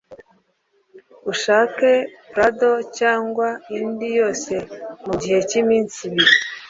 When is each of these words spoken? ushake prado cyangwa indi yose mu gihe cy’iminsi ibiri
ushake 1.31 1.91
prado 2.31 2.71
cyangwa 2.97 3.47
indi 3.77 4.07
yose 4.19 4.53
mu 5.05 5.13
gihe 5.21 5.39
cy’iminsi 5.49 5.97
ibiri 6.09 6.33